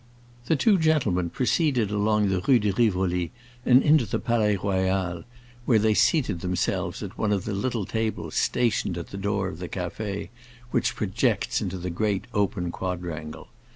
[0.47, 3.31] The two gentlemen proceeded along the Rue de Rivoli
[3.67, 5.25] and into the Palais Royal,
[5.65, 9.59] where they seated themselves at one of the little tables stationed at the door of
[9.59, 10.29] the café
[10.71, 13.49] which projects into the great open quadrangle.